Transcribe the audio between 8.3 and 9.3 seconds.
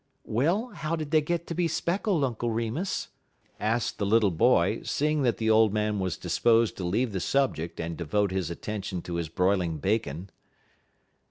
his attention to his